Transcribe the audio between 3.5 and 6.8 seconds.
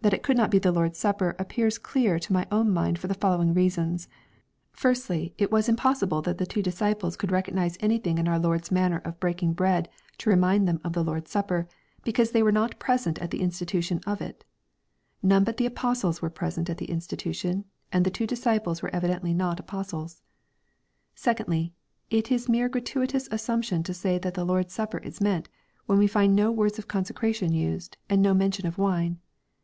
reasons.— Firstly, it was impossible that the two